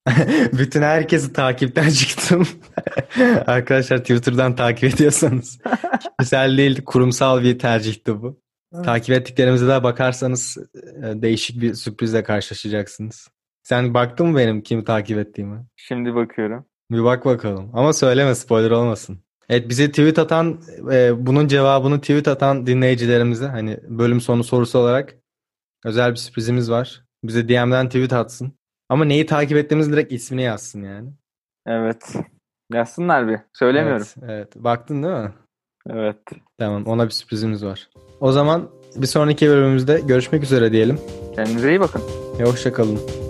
Bütün 0.59 0.83
herkesi 0.83 1.33
takipten 1.33 1.89
çıktım. 1.91 2.47
Arkadaşlar 3.47 3.99
Twitter'dan 3.99 4.57
takip 4.57 4.95
ediyorsanız. 4.95 5.59
Güzel 6.19 6.59
değil, 6.59 6.85
kurumsal 6.85 7.43
bir 7.43 7.59
tercihti 7.59 8.23
bu. 8.23 8.41
Takip 8.85 9.11
ettiklerimize 9.11 9.69
de 9.69 9.83
bakarsanız 9.83 10.57
e, 10.75 11.23
değişik 11.23 11.61
bir 11.61 11.75
sürprizle 11.75 12.23
karşılaşacaksınız. 12.23 13.29
Sen 13.63 13.95
baktın 13.95 14.27
mı 14.27 14.39
benim 14.39 14.63
kimi 14.63 14.85
takip 14.85 15.19
ettiğimi? 15.19 15.67
Şimdi 15.77 16.15
bakıyorum. 16.15 16.67
Bir 16.91 17.05
bak 17.05 17.25
bakalım. 17.25 17.71
Ama 17.73 17.93
söyleme 17.93 18.35
spoiler 18.35 18.71
olmasın. 18.71 19.19
Evet 19.49 19.69
bize 19.69 19.89
tweet 19.89 20.19
atan 20.19 20.61
e, 20.93 21.27
bunun 21.27 21.49
cevabını 21.49 22.01
tweet 22.01 22.29
atan 22.29 22.67
dinleyicilerimize 22.67 23.47
hani 23.47 23.79
bölüm 23.89 24.21
sonu 24.21 24.45
sorusu 24.45 24.79
olarak 24.79 25.15
özel 25.85 26.11
bir 26.11 26.17
sürprizimiz 26.17 26.71
var. 26.71 27.05
Bize 27.25 27.49
DM'den 27.49 27.87
tweet 27.87 28.13
atsın. 28.13 28.58
Ama 28.89 29.05
neyi 29.05 29.27
takip 29.27 29.57
ettiğimiz 29.57 29.93
direkt 29.93 30.13
ismini 30.13 30.43
yazsın 30.43 30.83
yani. 30.83 31.11
Evet. 31.67 32.15
Yazsınlar 32.73 33.29
bir. 33.29 33.39
Söylemiyorum. 33.53 34.07
Evet, 34.23 34.31
evet. 34.31 34.65
Baktın 34.65 35.03
değil 35.03 35.15
mi? 35.15 35.33
Evet. 35.91 36.19
Tamam 36.59 36.87
ona 36.87 37.05
bir 37.07 37.11
sürprizimiz 37.11 37.65
var. 37.65 37.89
O 38.21 38.33
zaman 38.33 38.71
bir 38.97 39.07
sonraki 39.07 39.49
bölümümüzde 39.49 40.01
görüşmek 40.01 40.43
üzere 40.43 40.73
diyelim. 40.73 41.01
Kendinize 41.37 41.69
iyi 41.71 41.81
bakın. 41.81 42.03
E, 42.41 42.45
hoşça 42.45 42.73
kalın. 42.73 43.28